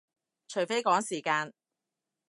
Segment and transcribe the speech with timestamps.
[0.47, 1.53] 除非趕時間